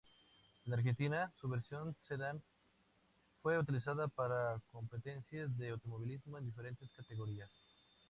En 0.65 0.73
Argentina, 0.73 1.31
su 1.39 1.47
versión 1.47 1.95
sedán 2.07 2.41
fue 3.43 3.59
utilizada 3.59 4.07
para 4.07 4.59
competencias 4.71 5.55
de 5.59 5.69
automovilismo 5.69 6.39
en 6.39 6.45
diferentes 6.45 6.89
categorías. 6.97 7.51